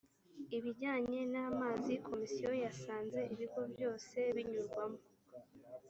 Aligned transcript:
ibijyanye 0.57 1.19
n 1.33 1.35
‘amazi 1.49 1.93
komisiyo 2.07 2.49
yasanze 2.63 3.19
ibigo 3.33 3.61
byose 3.73 4.17
binyurwamo. 4.35 4.99